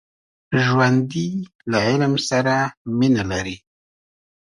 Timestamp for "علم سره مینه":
1.87-3.23